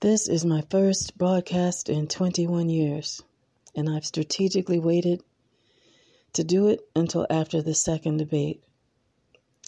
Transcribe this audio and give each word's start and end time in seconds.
This 0.00 0.28
is 0.28 0.44
my 0.44 0.60
first 0.68 1.16
broadcast 1.16 1.88
in 1.88 2.06
21 2.06 2.68
years, 2.68 3.22
and 3.74 3.88
I've 3.88 4.04
strategically 4.04 4.78
waited 4.78 5.22
to 6.34 6.44
do 6.44 6.68
it 6.68 6.80
until 6.94 7.26
after 7.30 7.62
the 7.62 7.72
second 7.72 8.18
debate. 8.18 8.62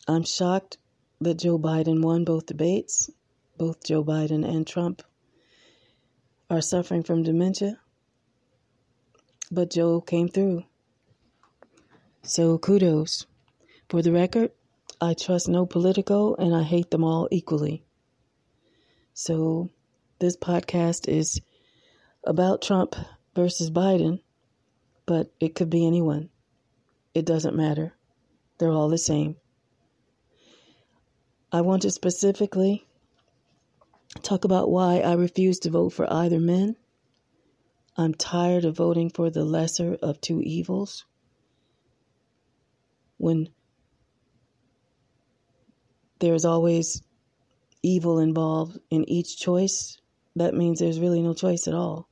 I'm 0.07 0.25
shocked 0.25 0.77
that 1.23 1.39
Joe 1.39 1.59
Biden 1.59 2.03
won 2.03 2.25
both 2.25 2.45
debates. 2.45 3.09
Both 3.57 3.83
Joe 3.85 4.05
Biden 4.05 4.47
and 4.47 4.67
Trump 4.67 5.03
are 6.51 6.61
suffering 6.61 7.05
from 7.05 7.23
dementia, 7.23 7.81
but 9.51 9.71
Joe 9.71 10.03
came 10.03 10.29
through. 10.29 10.65
So 12.23 12.59
kudos. 12.59 13.25
For 13.89 14.03
the 14.03 14.13
record, 14.13 14.51
I 15.01 15.15
trust 15.15 15.49
no 15.49 15.65
Politico 15.65 16.35
and 16.35 16.55
I 16.55 16.65
hate 16.65 16.91
them 16.91 17.03
all 17.03 17.29
equally. 17.31 17.83
So 19.15 19.71
this 20.19 20.37
podcast 20.37 21.09
is 21.09 21.41
about 22.25 22.63
Trump 22.63 22.97
versus 23.35 23.71
Biden, 23.71 24.21
but 25.07 25.33
it 25.41 25.55
could 25.55 25.71
be 25.71 25.87
anyone. 25.87 26.29
It 27.15 27.25
doesn't 27.25 27.57
matter. 27.57 27.95
They're 28.59 28.73
all 28.73 28.89
the 28.89 28.99
same. 28.99 29.37
I 31.53 31.61
want 31.61 31.83
to 31.83 31.91
specifically 31.91 32.85
talk 34.23 34.45
about 34.45 34.71
why 34.71 34.99
I 34.99 35.15
refuse 35.15 35.61
to 35.61 35.71
vote 35.71 35.91
for 35.91 36.13
either 36.13 36.41
men. 36.41 36.77
I'm 37.97 38.15
tired 38.15 38.65
of 38.65 38.77
voting 38.77 39.11
for 39.11 39.31
the 39.31 39.45
lesser 39.45 39.97
of 40.03 40.21
two 40.21 40.41
evils. 40.43 41.05
When 43.17 43.49
there's 46.19 46.45
always 46.45 47.03
evil 47.83 48.19
involved 48.19 48.79
in 48.91 49.09
each 49.09 49.39
choice, 49.39 49.99
that 50.41 50.55
means 50.55 50.79
there's 50.79 51.01
really 51.01 51.23
no 51.23 51.35
choice 51.35 51.67
at 51.67 51.75
all. 51.75 52.09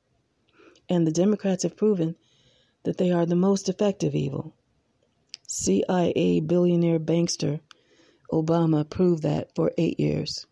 And 0.89 1.05
the 1.05 1.11
Democrats 1.11 1.63
have 1.63 1.75
proven 1.75 2.15
that 2.83 2.97
they 2.97 3.11
are 3.11 3.25
the 3.25 3.35
most 3.35 3.69
effective 3.69 4.15
evil. 4.15 4.53
CIA 5.47 6.41
billionaire 6.41 6.99
bankster 6.99 7.59
Obama 8.31 8.89
proved 8.89 9.23
that 9.23 9.55
for 9.55 9.71
eight 9.77 9.99
years 9.99 10.45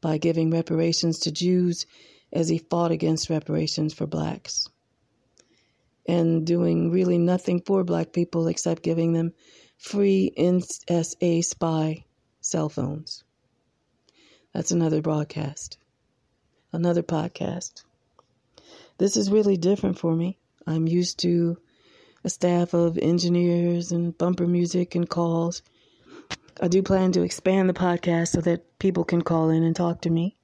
by 0.00 0.18
giving 0.18 0.50
reparations 0.50 1.20
to 1.20 1.32
Jews 1.32 1.86
as 2.32 2.48
he 2.48 2.58
fought 2.58 2.90
against 2.90 3.30
reparations 3.30 3.94
for 3.94 4.06
blacks 4.06 4.66
and 6.06 6.46
doing 6.46 6.90
really 6.90 7.18
nothing 7.18 7.60
for 7.60 7.84
black 7.84 8.12
people 8.12 8.48
except 8.48 8.82
giving 8.82 9.12
them 9.12 9.32
free 9.76 10.32
NSA 10.36 11.44
spy 11.44 12.04
cell 12.40 12.68
phones. 12.68 13.24
That's 14.54 14.72
another 14.72 15.02
broadcast, 15.02 15.78
another 16.72 17.02
podcast. 17.02 17.84
This 18.98 19.16
is 19.16 19.30
really 19.30 19.56
different 19.56 19.98
for 19.98 20.14
me. 20.14 20.38
I'm 20.66 20.86
used 20.86 21.20
to 21.20 21.58
a 22.24 22.30
staff 22.30 22.74
of 22.74 22.98
engineers 22.98 23.92
and 23.92 24.16
bumper 24.16 24.46
music 24.46 24.94
and 24.94 25.08
calls. 25.08 25.62
I 26.60 26.68
do 26.68 26.82
plan 26.82 27.12
to 27.12 27.22
expand 27.22 27.68
the 27.68 27.74
podcast 27.74 28.28
so 28.28 28.40
that 28.40 28.78
people 28.78 29.04
can 29.04 29.22
call 29.22 29.50
in 29.50 29.62
and 29.62 29.74
talk 29.74 30.02
to 30.02 30.10
me. 30.10 30.36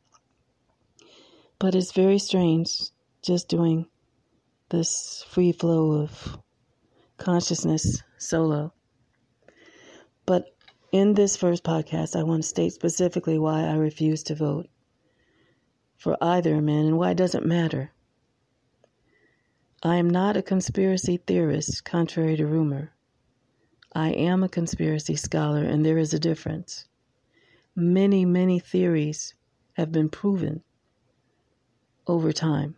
But 1.59 1.75
it's 1.75 1.93
very 1.93 2.19
strange 2.19 2.71
just 3.23 3.49
doing 3.49 3.87
this 4.71 5.25
free 5.29 5.53
flow 5.53 5.93
of 6.03 6.39
consciousness 7.17 8.03
solo. 8.19 8.73
But 10.27 10.55
in 10.93 11.15
this 11.15 11.37
first 11.37 11.65
podcast, 11.65 12.17
I 12.17 12.23
want 12.23 12.43
to 12.43 12.49
state 12.49 12.73
specifically 12.73 13.39
why 13.39 13.65
I 13.65 13.75
refuse 13.75 14.23
to 14.25 14.35
vote 14.35 14.69
for 16.05 16.19
either 16.21 16.61
man 16.61 16.85
and 16.85 16.99
why 16.99 17.15
doesn't 17.15 17.47
matter. 17.47 17.91
I 19.83 19.97
am 19.97 20.11
not 20.11 20.37
a 20.37 20.43
conspiracy 20.43 21.17
theorist, 21.17 21.83
contrary 21.87 22.37
to 22.37 22.47
rumor. 22.47 22.93
I 23.95 24.11
am 24.11 24.43
a 24.43 24.51
conspiracy 24.51 25.17
scholar, 25.17 25.63
and 25.63 25.83
there 25.83 25.97
is 25.97 26.13
a 26.13 26.19
difference. 26.19 26.85
Many, 27.75 28.27
many 28.27 28.59
theories 28.59 29.33
have 29.79 29.93
been 29.93 30.11
proven 30.11 30.63
over 32.07 32.35
time. 32.35 32.77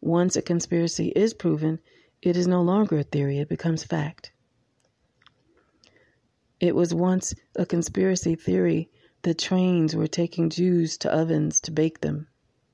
Once 0.00 0.34
a 0.34 0.40
conspiracy 0.40 1.08
is 1.08 1.34
proven, 1.34 1.78
it 2.22 2.38
is 2.38 2.46
no 2.46 2.62
longer 2.62 3.00
a 3.00 3.02
theory, 3.02 3.38
it 3.38 3.50
becomes 3.50 3.84
fact. 3.84 4.32
It 6.58 6.74
was 6.74 6.94
once 6.94 7.34
a 7.54 7.66
conspiracy 7.66 8.34
theory 8.34 8.88
that 9.24 9.38
trains 9.38 9.94
were 9.94 10.06
taking 10.06 10.48
Jews 10.48 10.96
to 10.98 11.12
ovens 11.12 11.60
to 11.62 11.70
bake 11.70 12.00
them 12.00 12.28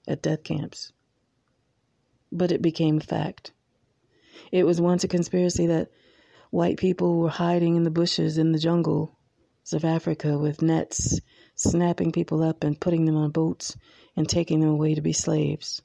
at 0.06 0.22
death 0.22 0.44
camps 0.44 0.92
but 2.32 2.52
it 2.52 2.62
became 2.62 2.98
a 2.98 3.00
fact. 3.00 3.52
It 4.52 4.64
was 4.64 4.80
once 4.80 5.04
a 5.04 5.08
conspiracy 5.08 5.66
that 5.66 5.90
white 6.50 6.76
people 6.76 7.18
were 7.18 7.28
hiding 7.28 7.76
in 7.76 7.82
the 7.82 7.90
bushes 7.90 8.38
in 8.38 8.52
the 8.52 8.58
jungles 8.58 9.10
of 9.72 9.84
Africa 9.84 10.38
with 10.38 10.62
nets, 10.62 11.20
snapping 11.54 12.12
people 12.12 12.42
up 12.42 12.64
and 12.64 12.80
putting 12.80 13.04
them 13.04 13.16
on 13.16 13.30
boats 13.30 13.76
and 14.16 14.28
taking 14.28 14.60
them 14.60 14.70
away 14.70 14.94
to 14.94 15.00
be 15.00 15.12
slaves. 15.12 15.82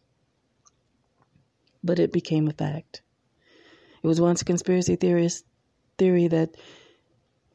But 1.84 2.00
it 2.00 2.12
became 2.12 2.48
a 2.48 2.54
fact. 2.54 3.02
It 4.02 4.08
was 4.08 4.22
once 4.22 4.42
a 4.42 4.46
conspiracy 4.46 4.96
theory 4.96 6.28
that 6.28 6.56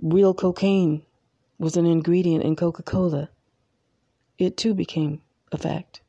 real 0.01 0.35
cocaine 0.35 1.03
was 1.61 1.77
an 1.77 1.85
ingredient 1.85 2.43
in 2.43 2.57
Coca 2.57 2.83
Cola. 2.83 3.29
It 4.39 4.57
too 4.57 4.73
became 4.73 5.21
a 5.53 5.59
fact. 5.59 6.01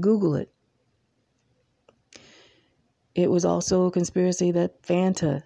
Google 0.00 0.34
it. 0.36 0.50
It 3.14 3.30
was 3.30 3.44
also 3.44 3.84
a 3.84 3.90
conspiracy 3.90 4.50
that 4.52 4.82
Fanta 4.82 5.42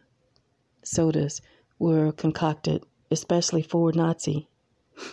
sodas 0.85 1.43
were 1.81 2.13
concocted, 2.13 2.85
especially 3.11 3.63
for 3.63 3.93
Nazi 3.93 4.49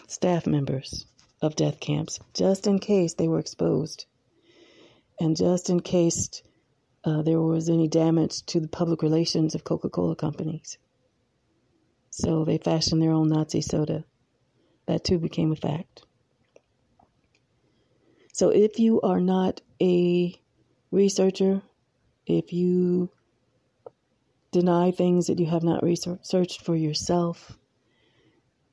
staff 0.08 0.46
members 0.46 1.08
of 1.42 1.56
death 1.56 1.80
camps, 1.80 2.20
just 2.36 2.68
in 2.68 2.78
case 2.78 3.16
they 3.16 3.28
were 3.28 3.40
exposed 3.40 4.06
and 5.20 5.36
just 5.36 5.70
in 5.70 5.80
case 5.80 6.44
uh, 7.04 7.24
there 7.24 7.42
was 7.42 7.70
any 7.70 7.88
damage 7.88 8.46
to 8.46 8.60
the 8.60 8.68
public 8.68 9.02
relations 9.02 9.56
of 9.56 9.64
Coca 9.64 9.90
Cola 9.90 10.16
companies. 10.16 10.78
So 12.18 12.46
they 12.46 12.58
fashioned 12.58 13.02
their 13.02 13.12
own 13.12 13.28
Nazi 13.28 13.60
soda. 13.60 14.06
That 14.86 15.04
too 15.04 15.20
became 15.20 15.52
a 15.52 15.58
fact. 15.58 16.04
So 18.32 18.52
if 18.52 18.80
you 18.80 19.02
are 19.02 19.20
not 19.20 19.60
a 19.82 20.34
researcher 20.92 21.62
if 22.26 22.54
you 22.54 23.10
deny 24.54 24.92
things 24.92 25.28
that 25.28 25.40
you 25.40 25.46
have 25.46 25.64
not 25.64 25.84
researched 25.84 26.62
for 26.62 26.74
yourself, 26.74 27.60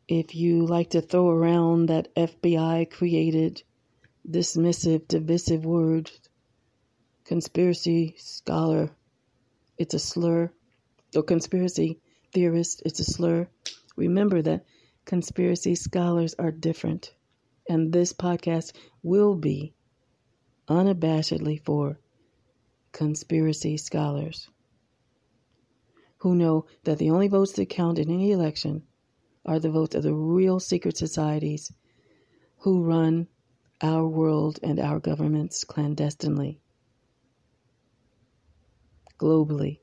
if 0.07 0.37
you 0.37 0.65
like 0.65 0.91
to 0.91 1.01
throw 1.01 1.29
around 1.29 1.87
that 1.87 2.15
FBI 2.15 2.89
created 2.91 3.65
dismissive, 4.31 5.09
divisive 5.09 5.65
word, 5.65 6.13
conspiracy 7.25 8.15
scholar, 8.19 8.89
it's 9.79 9.95
a 9.95 9.99
slur, 9.99 10.49
or 11.17 11.23
conspiracy 11.25 11.99
theorist, 12.33 12.83
it's 12.85 13.01
a 13.01 13.05
slur. 13.05 13.49
Remember 13.97 14.43
that 14.43 14.65
conspiracy 15.05 15.75
scholars 15.75 16.35
are 16.39 16.51
different, 16.51 17.13
and 17.69 17.93
this 17.93 18.13
podcast 18.13 18.73
will 19.03 19.35
be 19.35 19.75
unabashedly 20.69 21.63
for 21.65 21.99
conspiracy 22.93 23.77
scholars 23.77 24.49
who 26.19 26.35
know 26.35 26.67
that 26.85 26.99
the 26.99 27.11
only 27.11 27.27
votes 27.29 27.53
that 27.53 27.69
count 27.69 27.99
in 27.99 28.11
any 28.11 28.31
election 28.31 28.83
are 29.45 29.59
the 29.59 29.71
votes 29.71 29.95
of 29.95 30.05
the 30.05 30.15
real 30.15 30.61
secret 30.61 30.97
societies 30.97 31.73
who 32.59 32.85
run 32.85 33.27
our 33.81 34.07
world 34.07 34.61
and 34.63 34.79
our 34.79 35.01
governments 35.01 35.65
clandestinely, 35.65 36.61
globally, 39.19 39.81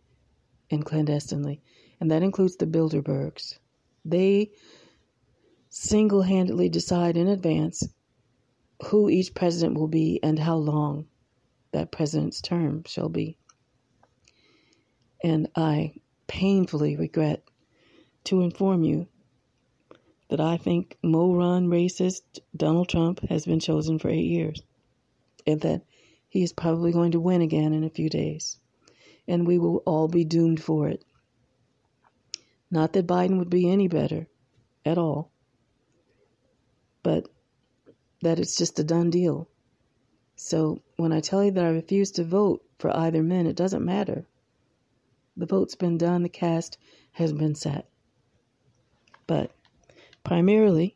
and 0.71 0.85
clandestinely. 0.85 1.61
And 1.99 2.11
that 2.11 2.23
includes 2.23 2.55
the 2.55 2.65
Bilderbergs. 2.65 3.59
They 4.05 4.51
single 5.69 6.21
handedly 6.21 6.69
decide 6.69 7.17
in 7.17 7.27
advance 7.27 7.87
who 8.85 9.09
each 9.09 9.33
president 9.33 9.77
will 9.77 9.87
be 9.87 10.19
and 10.23 10.39
how 10.39 10.55
long 10.55 11.07
that 11.71 11.91
president's 11.91 12.41
term 12.41 12.83
shall 12.85 13.09
be. 13.09 13.37
And 15.23 15.49
I 15.55 15.93
painfully 16.27 16.95
regret 16.95 17.43
to 18.25 18.41
inform 18.41 18.83
you 18.83 19.07
that 20.29 20.39
I 20.39 20.57
think 20.57 20.97
moron 21.03 21.67
racist 21.67 22.39
Donald 22.55 22.87
Trump 22.87 23.19
has 23.29 23.45
been 23.45 23.59
chosen 23.59 23.99
for 23.99 24.09
eight 24.09 24.25
years 24.25 24.61
and 25.45 25.59
that 25.61 25.81
he 26.29 26.43
is 26.43 26.53
probably 26.53 26.91
going 26.91 27.11
to 27.11 27.19
win 27.19 27.41
again 27.41 27.73
in 27.73 27.83
a 27.83 27.89
few 27.89 28.09
days. 28.09 28.57
And 29.27 29.45
we 29.45 29.57
will 29.57 29.77
all 29.85 30.07
be 30.07 30.23
doomed 30.23 30.61
for 30.61 30.87
it. 30.87 31.03
Not 32.71 32.93
that 32.93 33.07
Biden 33.07 33.37
would 33.39 33.49
be 33.49 33.69
any 33.69 33.87
better 33.87 34.27
at 34.85 34.97
all, 34.97 35.31
but 37.01 37.27
that 38.21 38.39
it's 38.39 38.55
just 38.55 38.79
a 38.79 38.83
done 38.83 39.09
deal. 39.09 39.47
So 40.35 40.81
when 40.95 41.11
I 41.11 41.19
tell 41.19 41.43
you 41.43 41.51
that 41.51 41.65
I 41.65 41.69
refuse 41.69 42.11
to 42.11 42.23
vote 42.23 42.63
for 42.77 42.95
either 42.95 43.23
men, 43.23 43.47
it 43.47 43.55
doesn't 43.55 43.83
matter. 43.83 44.25
The 45.35 45.45
vote's 45.45 45.75
been 45.75 45.97
done, 45.97 46.23
the 46.23 46.29
cast 46.29 46.77
has 47.13 47.33
been 47.33 47.55
set. 47.55 47.89
But 49.25 49.51
primarily, 50.23 50.95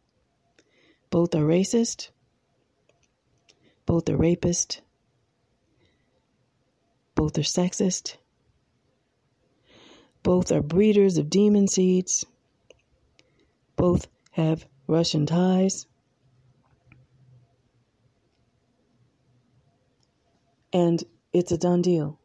both 1.10 1.34
are 1.36 1.44
racist, 1.44 2.10
both 3.86 4.10
are 4.10 4.18
rapist, 4.18 4.82
both 7.16 7.38
are 7.38 7.42
sexist, 7.42 8.18
both 10.24 10.52
are 10.52 10.62
breeders 10.62 11.18
of 11.18 11.30
demon 11.30 11.68
seeds, 11.68 12.26
both 13.76 14.08
have 14.32 14.66
Russian 14.88 15.26
ties. 15.26 15.86
And 20.72 21.04
it's 21.34 21.52
a 21.52 21.58
done 21.58 21.82
deal. 21.82 22.20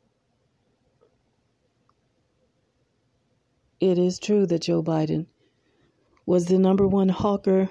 It 3.81 3.99
is 3.99 4.19
true 4.19 4.47
that 4.47 4.63
Joe 4.63 4.83
Biden 4.83 5.27
was 6.27 6.47
the 6.47 6.59
number 6.59 6.87
one 6.87 7.09
hawker 7.09 7.69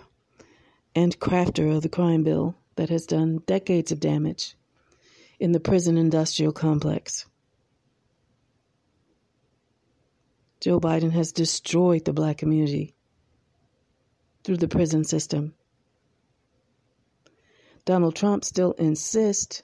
and 0.96 1.20
crafter 1.20 1.76
of 1.76 1.84
the 1.84 1.90
crime 1.90 2.24
bill 2.24 2.56
that 2.76 2.90
has 2.90 3.06
done 3.06 3.42
decades 3.46 3.92
of 3.92 4.00
damage 4.00 4.56
in 5.40 5.52
the 5.52 5.60
prison 5.60 5.98
industrial 5.98 6.52
complex. 6.52 7.26
Joe 10.60 10.80
Biden 10.80 11.12
has 11.12 11.32
destroyed 11.32 12.06
the 12.06 12.14
black 12.14 12.38
community 12.38 12.96
through 14.44 14.58
the 14.58 14.68
prison 14.68 15.04
system. 15.04 15.54
Donald 17.86 18.16
Trump 18.16 18.44
still 18.44 18.74
insists 18.74 19.64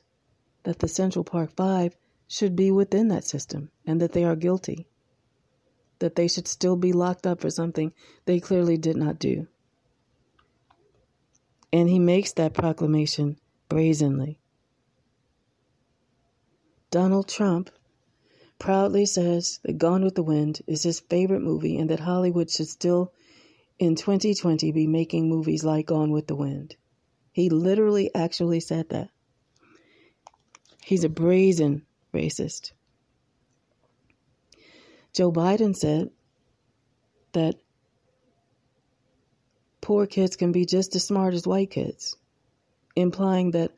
that 0.64 0.80
the 0.80 0.88
Central 0.88 1.26
Park 1.26 1.52
Five 1.56 1.96
should 2.28 2.56
be 2.56 2.72
within 2.72 3.10
that 3.10 3.26
system 3.26 3.70
and 3.86 4.02
that 4.02 4.14
they 4.14 4.24
are 4.24 4.36
guilty, 4.36 4.88
that 6.00 6.16
they 6.16 6.28
should 6.28 6.48
still 6.48 6.76
be 6.76 6.94
locked 6.94 7.28
up 7.28 7.42
for 7.42 7.50
something 7.50 7.92
they 8.26 8.40
clearly 8.40 8.78
did 8.78 8.96
not 8.96 9.20
do. 9.20 9.48
And 11.72 11.90
he 11.90 12.00
makes 12.00 12.34
that 12.34 12.54
proclamation 12.54 13.40
brazenly. 13.68 14.40
Donald 16.92 17.28
Trump 17.28 17.72
proudly 18.60 19.06
says 19.06 19.60
that 19.64 19.78
Gone 19.78 20.04
with 20.04 20.16
the 20.16 20.24
Wind 20.24 20.62
is 20.68 20.84
his 20.84 21.00
favorite 21.00 21.42
movie 21.42 21.78
and 21.78 21.90
that 21.90 22.00
Hollywood 22.00 22.50
should 22.50 22.68
still, 22.68 23.12
in 23.80 23.96
2020, 23.96 24.72
be 24.72 24.88
making 24.88 25.28
movies 25.28 25.64
like 25.64 25.88
Gone 25.88 26.12
with 26.12 26.28
the 26.28 26.36
Wind. 26.36 26.76
He 27.32 27.50
literally 27.50 28.14
actually 28.14 28.60
said 28.60 28.90
that. 28.90 29.10
He's 30.84 31.04
a 31.04 31.10
brazen 31.10 31.86
racist. 32.14 32.72
Joe 35.14 35.32
Biden 35.32 35.76
said 35.76 36.10
that 37.34 37.56
poor 39.82 40.06
kids 40.08 40.36
can 40.36 40.52
be 40.52 40.66
just 40.66 40.96
as 40.96 41.06
smart 41.06 41.34
as 41.34 41.46
white 41.46 41.72
kids, 41.72 42.16
implying 42.96 43.52
that 43.52 43.72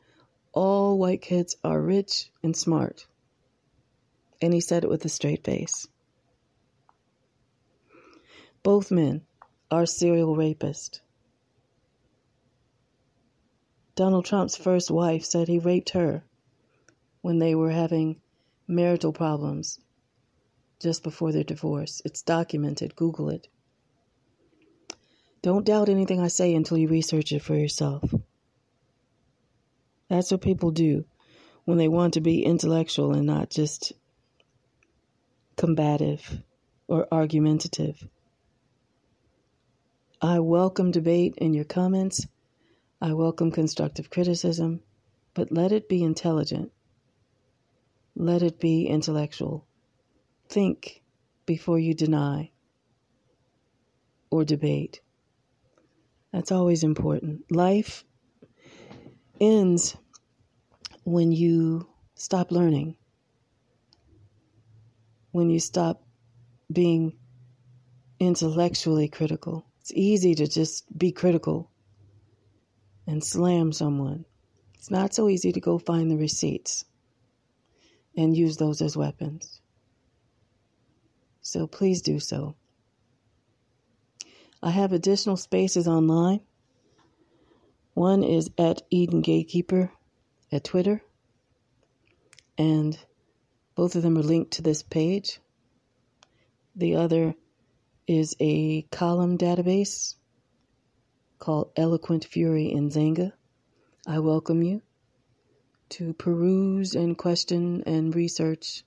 all 0.53 0.97
white 0.97 1.21
kids 1.21 1.55
are 1.63 1.81
rich 1.81 2.29
and 2.43 2.55
smart. 2.55 3.05
And 4.41 4.53
he 4.53 4.59
said 4.59 4.83
it 4.83 4.89
with 4.89 5.05
a 5.05 5.09
straight 5.09 5.43
face. 5.43 5.87
Both 8.63 8.91
men 8.91 9.21
are 9.71 9.85
serial 9.85 10.35
rapists. 10.35 10.99
Donald 13.95 14.25
Trump's 14.25 14.57
first 14.57 14.91
wife 14.91 15.23
said 15.23 15.47
he 15.47 15.59
raped 15.59 15.91
her 15.91 16.23
when 17.21 17.39
they 17.39 17.55
were 17.55 17.71
having 17.71 18.19
marital 18.67 19.13
problems 19.13 19.79
just 20.79 21.01
before 21.03 21.31
their 21.31 21.43
divorce. 21.43 22.01
It's 22.03 22.21
documented. 22.21 22.95
Google 22.95 23.29
it. 23.29 23.47
Don't 25.41 25.65
doubt 25.65 25.89
anything 25.89 26.19
I 26.19 26.27
say 26.27 26.53
until 26.53 26.77
you 26.77 26.87
research 26.87 27.31
it 27.31 27.41
for 27.41 27.55
yourself. 27.55 28.13
That's 30.09 30.31
what 30.31 30.41
people 30.41 30.71
do 30.71 31.05
when 31.65 31.77
they 31.77 31.87
want 31.87 32.15
to 32.15 32.21
be 32.21 32.43
intellectual 32.43 33.13
and 33.13 33.25
not 33.25 33.49
just 33.49 33.93
combative 35.55 36.41
or 36.87 37.07
argumentative. 37.11 38.07
I 40.21 40.39
welcome 40.39 40.91
debate 40.91 41.35
in 41.37 41.53
your 41.53 41.65
comments. 41.65 42.25
I 43.01 43.13
welcome 43.13 43.51
constructive 43.51 44.09
criticism, 44.09 44.81
but 45.33 45.51
let 45.51 45.71
it 45.71 45.89
be 45.89 46.03
intelligent. 46.03 46.71
Let 48.15 48.41
it 48.41 48.59
be 48.59 48.87
intellectual. 48.87 49.65
Think 50.47 51.03
before 51.45 51.79
you 51.79 51.93
deny 51.93 52.51
or 54.29 54.45
debate. 54.45 55.01
That's 56.31 56.51
always 56.51 56.83
important. 56.83 57.49
Life 57.51 58.03
ends 59.39 59.95
when 61.03 61.31
you 61.31 61.87
stop 62.15 62.51
learning, 62.51 62.95
when 65.35 65.49
you 65.49 65.59
stop 65.59 66.01
being 66.71 67.11
intellectually 68.21 69.09
critical. 69.09 69.65
It's 69.81 69.91
easy 69.93 70.33
to 70.33 70.47
just 70.47 70.85
be 70.97 71.11
critical 71.11 71.69
and 73.05 73.21
slam 73.21 73.73
someone. 73.73 74.23
It's 74.75 74.89
not 74.89 75.13
so 75.13 75.27
easy 75.27 75.51
to 75.51 75.59
go 75.59 75.77
find 75.77 76.09
the 76.09 76.15
receipts 76.15 76.85
and 78.15 78.37
use 78.37 78.55
those 78.55 78.81
as 78.81 78.95
weapons. 78.95 79.59
So 81.41 81.67
please 81.67 82.01
do 82.01 82.21
so. 82.21 82.55
I 84.63 84.69
have 84.69 84.93
additional 84.93 85.35
spaces 85.35 85.85
online. 85.85 86.39
One 87.93 88.23
is 88.23 88.51
at 88.57 88.83
Eden 88.89 89.19
Gatekeeper 89.19 89.91
at 90.49 90.63
Twitter, 90.63 91.01
and 92.57 92.97
both 93.75 93.95
of 93.95 94.03
them 94.03 94.17
are 94.17 94.23
linked 94.23 94.51
to 94.51 94.61
this 94.61 94.81
page. 94.83 95.39
The 96.75 96.95
other 96.95 97.35
is 98.07 98.35
a 98.39 98.83
column 98.83 99.37
database 99.37 100.15
called 101.39 101.71
Eloquent 101.75 102.25
Fury 102.25 102.71
in 102.71 102.89
Xanga. 102.89 103.33
I 104.07 104.19
welcome 104.19 104.61
you 104.61 104.81
to 105.89 106.13
peruse 106.13 106.95
and 106.95 107.17
question 107.17 107.83
and 107.85 108.15
research 108.15 108.83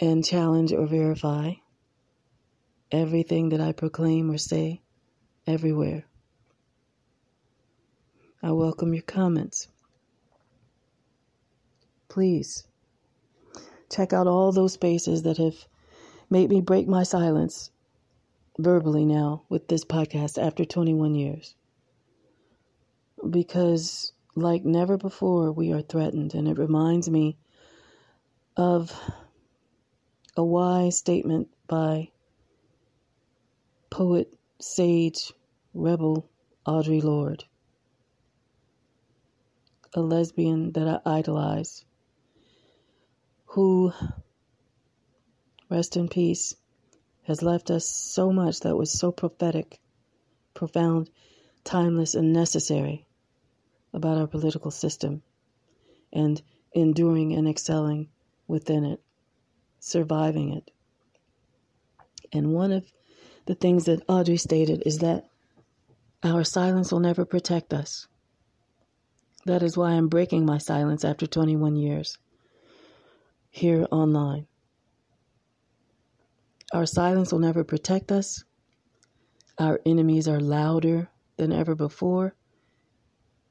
and 0.00 0.24
challenge 0.24 0.72
or 0.72 0.86
verify 0.86 1.52
everything 2.90 3.50
that 3.50 3.60
I 3.60 3.72
proclaim 3.72 4.30
or 4.30 4.38
say 4.38 4.80
everywhere. 5.46 6.04
I 8.42 8.52
welcome 8.52 8.94
your 8.94 9.02
comments. 9.02 9.68
Please 12.08 12.67
check 13.90 14.12
out 14.12 14.26
all 14.26 14.52
those 14.52 14.74
spaces 14.74 15.22
that 15.22 15.38
have 15.38 15.66
made 16.30 16.50
me 16.50 16.60
break 16.60 16.86
my 16.86 17.02
silence 17.02 17.70
verbally 18.58 19.04
now 19.04 19.42
with 19.48 19.68
this 19.68 19.84
podcast 19.84 20.42
after 20.42 20.64
21 20.64 21.14
years. 21.14 21.54
Because, 23.28 24.12
like 24.34 24.64
never 24.64 24.96
before, 24.96 25.52
we 25.52 25.72
are 25.72 25.82
threatened, 25.82 26.34
and 26.34 26.48
it 26.48 26.58
reminds 26.58 27.08
me 27.08 27.36
of 28.56 28.92
a 30.36 30.44
wise 30.44 30.98
statement 30.98 31.48
by 31.66 32.10
poet, 33.90 34.32
sage, 34.60 35.32
rebel 35.74 36.28
Audre 36.66 37.02
Lorde, 37.02 37.44
a 39.94 40.00
lesbian 40.00 40.72
that 40.72 41.02
I 41.04 41.18
idolize, 41.18 41.84
who, 43.52 43.90
rest 45.70 45.96
in 45.96 46.06
peace, 46.06 46.54
has 47.22 47.42
left 47.42 47.70
us 47.70 47.88
so 47.88 48.30
much 48.30 48.60
that 48.60 48.76
was 48.76 48.92
so 48.92 49.10
prophetic, 49.10 49.80
profound, 50.52 51.08
timeless, 51.64 52.14
and 52.14 52.30
necessary 52.32 53.06
about 53.94 54.18
our 54.18 54.26
political 54.26 54.70
system 54.70 55.22
and 56.12 56.42
enduring 56.74 57.32
and 57.32 57.48
excelling 57.48 58.08
within 58.46 58.84
it, 58.84 59.00
surviving 59.80 60.52
it. 60.52 60.70
And 62.30 62.52
one 62.52 62.70
of 62.70 62.84
the 63.46 63.54
things 63.54 63.86
that 63.86 64.06
Audre 64.08 64.38
stated 64.38 64.82
is 64.84 64.98
that 64.98 65.26
our 66.22 66.44
silence 66.44 66.92
will 66.92 67.00
never 67.00 67.24
protect 67.24 67.72
us. 67.72 68.08
That 69.46 69.62
is 69.62 69.74
why 69.74 69.92
I'm 69.92 70.08
breaking 70.08 70.44
my 70.44 70.58
silence 70.58 71.02
after 71.02 71.26
21 71.26 71.76
years 71.76 72.18
here 73.58 73.86
online. 73.90 74.46
Our 76.72 76.86
silence 76.86 77.32
will 77.32 77.40
never 77.40 77.64
protect 77.64 78.12
us. 78.12 78.44
Our 79.58 79.80
enemies 79.84 80.28
are 80.28 80.40
louder 80.40 81.08
than 81.36 81.52
ever 81.52 81.74
before. 81.74 82.34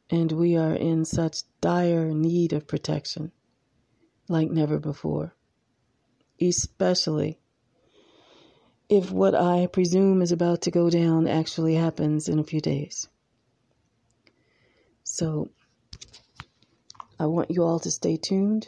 And 0.09 0.31
we 0.31 0.55
are 0.55 0.73
in 0.73 1.03
such 1.03 1.43
dire 1.59 2.13
need 2.13 2.53
of 2.53 2.67
protection 2.67 3.31
like 4.29 4.49
never 4.49 4.79
before, 4.79 5.33
especially 6.41 7.39
if 8.89 9.11
what 9.11 9.35
I 9.35 9.67
presume 9.67 10.21
is 10.21 10.31
about 10.31 10.61
to 10.63 10.71
go 10.71 10.89
down 10.89 11.27
actually 11.27 11.75
happens 11.75 12.29
in 12.29 12.39
a 12.39 12.43
few 12.43 12.61
days. 12.61 13.07
So, 15.03 15.49
I 17.19 17.25
want 17.25 17.51
you 17.51 17.63
all 17.63 17.79
to 17.79 17.91
stay 17.91 18.17
tuned, 18.17 18.67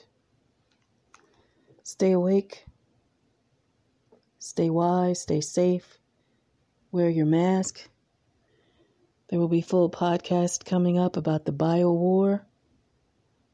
stay 1.89 2.11
awake, 2.11 2.65
stay 4.37 4.69
wise, 4.69 5.21
stay 5.21 5.41
safe, 5.41 5.97
wear 6.91 7.09
your 7.09 7.25
mask. 7.25 7.89
There 9.27 9.39
will 9.39 9.47
be 9.47 9.61
full 9.61 9.89
podcast 9.89 10.65
coming 10.65 10.99
up 10.99 11.17
about 11.17 11.45
the 11.45 11.51
bio 11.51 11.91
war 11.91 12.45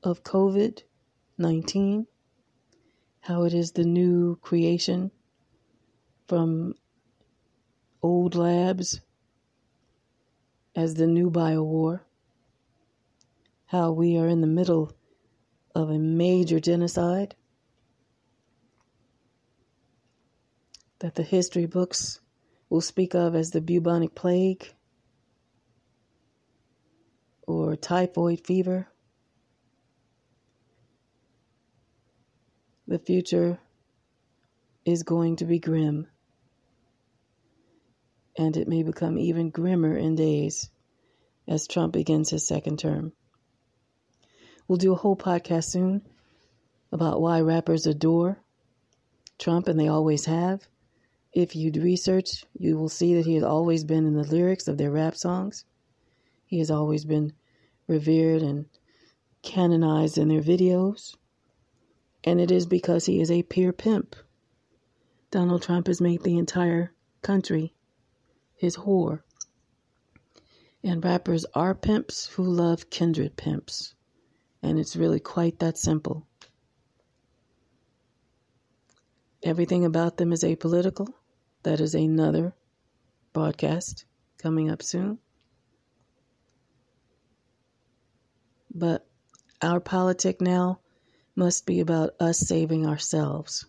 of 0.04 0.22
COVID 0.24 0.84
19, 1.38 2.08
how 3.22 3.44
it 3.44 3.54
is 3.54 3.72
the 3.72 3.86
new 3.86 4.36
creation 4.42 5.12
from 6.28 6.76
old 8.04 8.36
labs 8.36 9.00
as 10.76 10.96
the 10.96 11.08
new 11.08 11.30
bio 11.30 11.64
war, 11.64 12.06
how 13.68 13.94
we 13.94 14.18
are 14.18 14.28
in 14.28 14.42
the 14.42 14.56
middle 14.60 14.92
of 15.74 15.90
a 15.90 15.98
major 15.98 16.60
genocide 16.60 17.34
that 21.00 21.16
the 21.16 21.24
history 21.24 21.66
books 21.66 22.20
will 22.70 22.82
speak 22.82 23.14
of 23.14 23.36
as 23.36 23.52
the 23.52 23.62
bubonic 23.62 24.16
plague 24.16 24.74
or 27.48 27.76
typhoid 27.76 28.46
fever. 28.46 28.88
The 32.88 33.00
future 33.00 33.60
is 34.86 35.04
going 35.04 35.38
to 35.38 35.46
be 35.46 35.60
grim 35.60 36.08
and 38.38 38.58
it 38.58 38.68
may 38.68 38.84
become 38.84 39.18
even 39.18 39.50
grimmer 39.50 39.96
in 39.96 40.16
days 40.16 40.70
as 41.48 41.68
Trump 41.68 41.94
begins 41.94 42.30
his 42.30 42.46
second 42.46 42.80
term. 42.80 43.14
We'll 44.68 44.78
do 44.78 44.94
a 44.94 44.98
whole 44.98 45.16
podcast 45.16 45.66
soon 45.66 46.02
about 46.92 47.22
why 47.22 47.42
rappers 47.42 47.86
adore 47.86 48.40
Trump, 49.38 49.68
and 49.68 49.80
they 49.80 49.88
always 49.88 50.26
have. 50.26 50.66
If 51.36 51.54
you 51.54 51.70
research, 51.70 52.46
you 52.58 52.78
will 52.78 52.88
see 52.88 53.14
that 53.16 53.26
he 53.26 53.34
has 53.34 53.44
always 53.44 53.84
been 53.84 54.06
in 54.06 54.14
the 54.14 54.24
lyrics 54.24 54.70
of 54.70 54.78
their 54.78 54.90
rap 54.90 55.18
songs. 55.18 55.66
He 56.46 56.60
has 56.60 56.72
always 56.72 57.04
been 57.04 57.34
revered 57.88 58.42
and 58.42 58.68
canonized 59.42 60.18
in 60.18 60.30
their 60.30 60.42
videos. 60.42 61.18
And 62.24 62.40
it 62.40 62.52
is 62.52 62.66
because 62.66 63.06
he 63.06 63.20
is 63.20 63.30
a 63.30 63.44
peer 63.44 63.74
pimp. 63.74 64.16
Donald 65.30 65.62
Trump 65.62 65.88
has 65.88 66.00
made 66.00 66.24
the 66.24 66.38
entire 66.38 66.94
country 67.22 67.74
his 68.56 68.78
whore. 68.78 69.22
And 70.86 71.04
rappers 71.04 71.46
are 71.54 71.76
pimps 71.76 72.28
who 72.28 72.44
love 72.46 72.90
kindred 72.90 73.36
pimps. 73.36 73.94
And 74.64 74.80
it's 74.80 74.96
really 74.96 75.20
quite 75.20 75.60
that 75.60 75.78
simple. 75.78 76.26
Everything 79.44 79.84
about 79.84 80.16
them 80.16 80.32
is 80.32 80.42
apolitical. 80.42 81.10
That 81.66 81.82
is 81.82 81.96
another 81.96 82.54
broadcast 83.34 84.06
coming 84.38 84.70
up 84.70 84.84
soon. 84.84 85.18
But 88.72 89.08
our 89.64 89.80
politic 89.80 90.42
now 90.42 90.82
must 91.36 91.66
be 91.66 91.80
about 91.80 92.12
us 92.20 92.38
saving 92.38 92.86
ourselves 92.86 93.66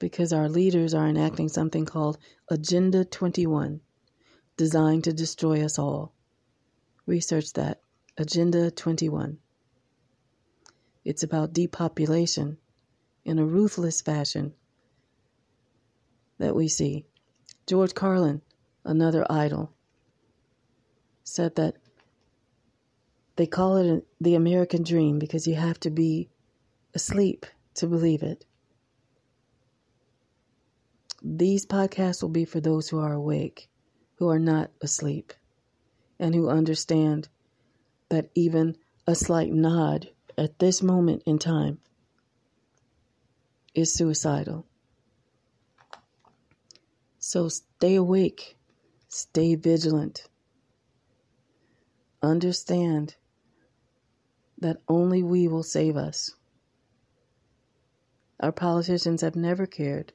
because 0.00 0.32
our 0.32 0.48
leaders 0.48 0.92
are 0.92 1.06
enacting 1.06 1.48
something 1.48 1.84
called 1.84 2.18
Agenda 2.48 3.04
21, 3.04 3.80
designed 4.56 5.04
to 5.04 5.12
destroy 5.12 5.64
us 5.64 5.78
all. 5.78 6.12
Research 7.06 7.52
that. 7.52 7.80
Agenda 8.18 8.72
21. 8.72 9.38
It's 11.04 11.22
about 11.22 11.52
depopulation 11.52 12.58
in 13.24 13.38
a 13.38 13.46
ruthless 13.46 14.00
fashion 14.00 14.54
that 16.38 16.54
we 16.54 16.68
see. 16.68 17.04
George 17.66 17.94
Carlin, 17.94 18.42
another 18.84 19.26
idol, 19.30 19.72
said 21.22 21.56
that 21.56 21.76
they 23.36 23.46
call 23.46 23.76
it 23.76 24.06
the 24.20 24.34
American 24.34 24.82
dream 24.82 25.18
because 25.18 25.46
you 25.46 25.54
have 25.54 25.80
to 25.80 25.90
be 25.90 26.28
asleep 26.94 27.46
to 27.74 27.86
believe 27.86 28.22
it. 28.22 28.44
These 31.22 31.66
podcasts 31.66 32.22
will 32.22 32.28
be 32.28 32.44
for 32.44 32.60
those 32.60 32.88
who 32.88 32.98
are 33.00 33.12
awake, 33.12 33.68
who 34.16 34.28
are 34.28 34.38
not 34.38 34.70
asleep, 34.82 35.32
and 36.18 36.34
who 36.34 36.48
understand 36.48 37.28
that 38.10 38.30
even 38.34 38.76
a 39.06 39.14
slight 39.14 39.52
nod 39.52 40.10
at 40.36 40.58
this 40.58 40.82
moment 40.82 41.22
in 41.26 41.38
time 41.38 41.78
is 43.74 43.92
suicidal. 43.92 44.66
So 47.26 47.48
stay 47.48 47.94
awake, 47.94 48.58
stay 49.08 49.54
vigilant. 49.54 50.28
Understand 52.22 53.16
that 54.58 54.82
only 54.88 55.22
we 55.22 55.48
will 55.48 55.62
save 55.62 55.96
us. 55.96 56.32
Our 58.40 58.52
politicians 58.52 59.22
have 59.22 59.36
never 59.36 59.64
cared 59.64 60.12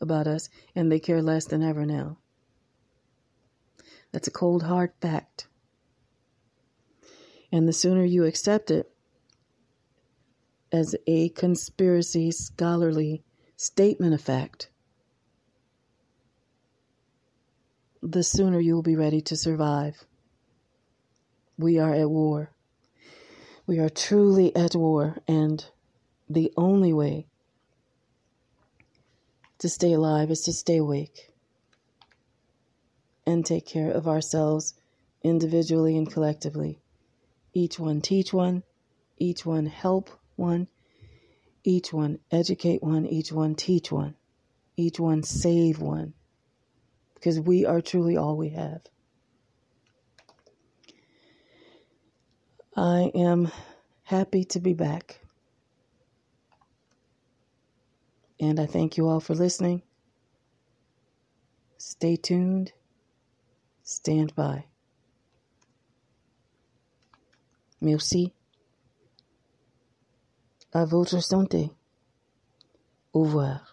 about 0.00 0.26
us, 0.26 0.48
and 0.74 0.90
they 0.90 0.98
care 0.98 1.22
less 1.22 1.44
than 1.44 1.62
ever 1.62 1.86
now. 1.86 2.18
That's 4.10 4.26
a 4.26 4.32
cold, 4.32 4.64
hard 4.64 4.90
fact. 5.00 5.46
And 7.52 7.68
the 7.68 7.72
sooner 7.72 8.04
you 8.04 8.24
accept 8.24 8.72
it 8.72 8.92
as 10.72 10.96
a 11.06 11.28
conspiracy 11.28 12.32
scholarly 12.32 13.22
statement 13.56 14.14
of 14.14 14.20
fact, 14.20 14.69
the 18.02 18.22
sooner 18.22 18.58
you'll 18.58 18.82
be 18.82 18.96
ready 18.96 19.20
to 19.20 19.36
survive. 19.36 20.04
We 21.58 21.78
are 21.78 21.94
at 21.94 22.08
war. 22.08 22.50
We 23.66 23.78
are 23.78 23.90
truly 23.90 24.54
at 24.56 24.74
war, 24.74 25.18
and 25.28 25.64
the 26.28 26.52
only 26.56 26.92
way 26.92 27.26
to 29.58 29.68
stay 29.68 29.92
alive 29.92 30.30
is 30.30 30.40
to 30.42 30.52
stay 30.52 30.78
awake 30.78 31.30
and 33.26 33.44
take 33.44 33.66
care 33.66 33.90
of 33.90 34.08
ourselves 34.08 34.74
individually 35.22 35.96
and 35.96 36.10
collectively. 36.10 36.80
Each 37.52 37.78
one 37.78 38.00
teach 38.00 38.32
one, 38.32 38.62
each 39.18 39.44
one 39.44 39.66
help 39.66 40.08
one, 40.36 40.68
each 41.62 41.92
one 41.92 42.18
educate 42.30 42.82
one, 42.82 43.04
each 43.06 43.30
one 43.30 43.54
teach 43.54 43.92
one, 43.92 44.14
each 44.76 44.98
one 44.98 45.22
save 45.22 45.78
one, 45.80 46.14
because 47.20 47.38
we 47.38 47.66
are 47.66 47.82
truly 47.82 48.16
all 48.16 48.34
we 48.34 48.48
have. 48.48 48.80
I 52.74 53.10
am 53.14 53.50
happy 54.04 54.44
to 54.44 54.60
be 54.60 54.72
back. 54.72 55.20
And 58.40 58.58
I 58.58 58.64
thank 58.64 58.96
you 58.96 59.06
all 59.06 59.20
for 59.20 59.34
listening. 59.34 59.82
Stay 61.76 62.16
tuned. 62.16 62.72
Stand 63.82 64.34
by. 64.34 64.64
Merci. 67.82 68.32
À 70.72 70.88
votre 70.88 71.20
santé. 71.20 71.70
Au 73.12 73.24
revoir. 73.24 73.69